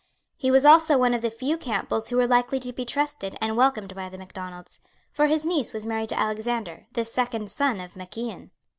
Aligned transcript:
He 0.35 0.49
was 0.49 0.65
also 0.65 0.97
one 0.97 1.13
of 1.13 1.21
the 1.21 1.29
few 1.29 1.57
Campbells 1.59 2.09
who 2.09 2.17
were 2.17 2.25
likely 2.25 2.59
to 2.61 2.73
be 2.73 2.85
trusted 2.85 3.37
and 3.39 3.55
welcomed 3.55 3.93
by 3.93 4.09
the 4.09 4.17
Macdonalds; 4.17 4.81
for 5.11 5.27
his 5.27 5.45
niece 5.45 5.73
was 5.73 5.85
married 5.85 6.09
to 6.09 6.19
Alexander, 6.19 6.87
the 6.93 7.05
second 7.05 7.51
son 7.51 7.79
of 7.79 7.95
Mac 7.95 8.17
Ian. 8.17 8.49